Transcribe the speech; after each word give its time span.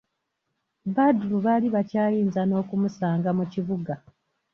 Badru 0.95 1.37
baali 1.45 1.67
bakyayinza 1.75 2.41
n'okumusanga 2.45 3.29
mu 3.37 3.45
kibuga. 3.53 3.93